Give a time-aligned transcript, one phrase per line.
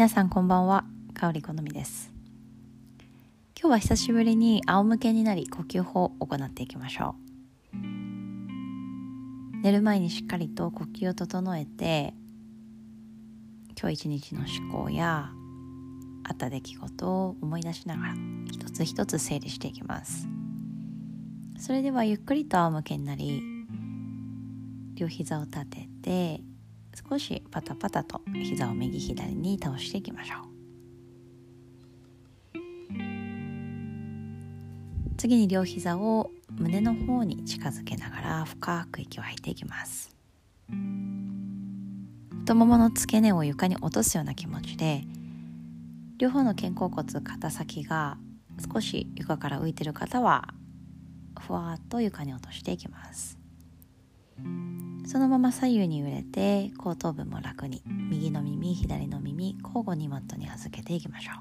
[0.00, 2.10] 皆さんこんばんは、かおりこのみです。
[3.54, 7.16] 今日は久しぶりに仰向けになり呼吸法を行っていきましょ
[7.74, 7.76] う。
[9.62, 12.14] 寝る前にしっかりと呼吸を整えて
[13.78, 15.32] 今日一日の思考や
[16.24, 18.14] あった出来事を思い出しながら
[18.50, 20.26] 一つ一つ整理していきます。
[21.58, 23.42] それではゆっくりと仰向けになり
[24.94, 26.40] 両膝を立てて
[26.94, 30.50] 少しパタパタと膝を右左に倒していきましょう。
[35.16, 40.16] 次に両膝を胸の方に近づけながら深く息を吐いていきます。
[42.40, 45.04] 太ももの付け根を床に落とすような気持ちで
[46.18, 48.16] 両方の肩甲骨肩先が
[48.72, 50.54] 少し床から浮いてる方は
[51.38, 53.38] ふわっと床に落としていきます。
[55.10, 57.82] そのまま左右に揺れて後頭部も楽に。
[57.84, 61.32] 右の耳左の耳交互にマットに預けていきましょ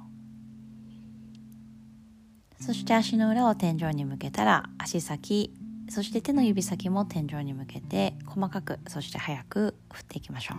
[2.59, 2.63] う。
[2.63, 5.53] そして足の裏を天井に向けたら足先
[5.87, 10.57] そして手の指先も天井に向けて細かくそして早く振っていきましょう。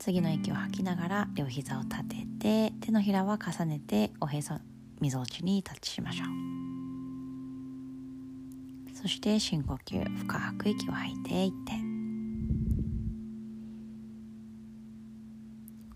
[0.00, 4.54] 次の息を吐きながら両膝を立てて手のひらは重ねておへそ
[5.00, 6.59] みぞおちにタッチしましょう。
[9.00, 11.72] そして深呼吸深く息を吐いていって。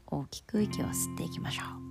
[0.07, 1.85] 大きく息を吸っていきましょう。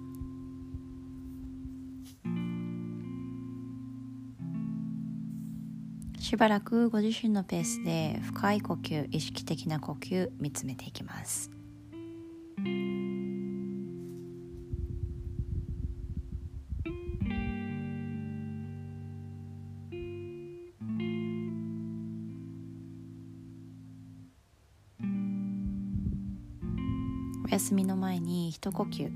[6.19, 11.51] しばらくご自身のペースで深い呼吸意識的な呼吸見つめていきます。
[27.53, 29.11] 休みの前に一呼吸。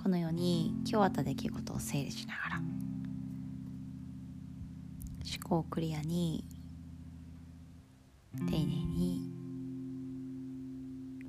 [0.00, 2.68] このように今日あった出来事を整理しながら思
[5.42, 6.44] 考をクリアに
[8.36, 9.32] 丁寧に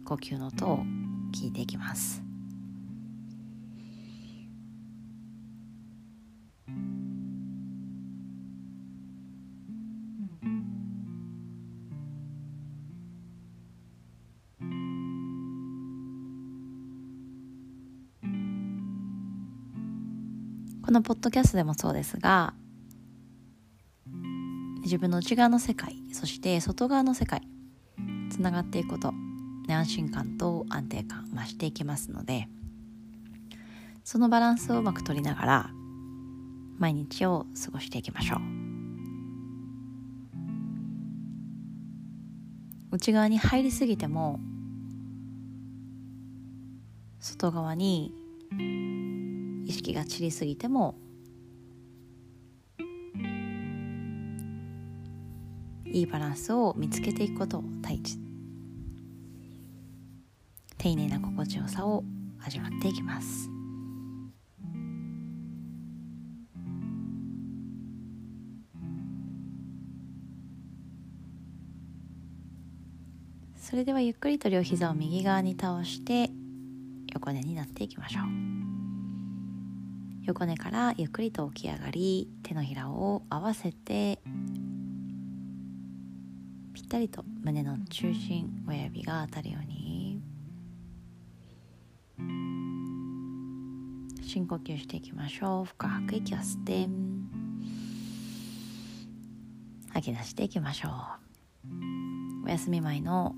[0.06, 0.84] 呼吸の音を
[1.34, 2.29] 聞いていきます。
[20.90, 22.56] このポッドキャストでもそうですが
[24.82, 27.44] 自分の内側の世界そして外側の世界
[28.32, 29.12] つながっていくこと、
[29.68, 32.48] ね、安心感と安定感増していきますので
[34.04, 35.70] そのバランスをうまく取りながら
[36.80, 38.40] 毎日を過ごしていきましょう。
[42.94, 44.40] 内側に入りすぎても
[47.20, 48.12] 外側に
[49.94, 50.96] が散りすぎても
[55.86, 58.20] いいバランスを見つけていくことを第一
[60.78, 62.04] 丁寧な心地よさを
[62.42, 63.50] 味わっていきます。
[73.58, 76.32] それではゆっくりと両膝を右側に倒して
[77.14, 78.79] 横寝になっていきましょう。
[80.30, 84.20] 横根からゆっくりと起き上がり手のひらを合わせて
[86.72, 90.22] ぴったりと胸の中心親指が当たるように
[94.22, 95.66] 深呼吸していきましょう。
[95.66, 96.88] 深く息を吸って
[99.94, 102.46] 吐き出していきましょう。
[102.46, 103.34] お休み前の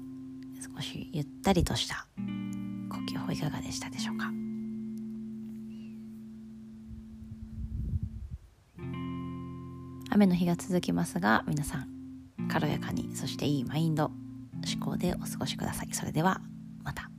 [0.75, 4.40] 少しゆったりとした呼吸法いかがでしたでしょうか？
[10.13, 11.87] 雨の日が続きますが皆さん
[12.49, 14.11] 軽やかにそしていいマインド
[14.75, 15.93] 思考でお過ごしください。
[15.93, 16.41] それでは
[16.83, 17.10] また。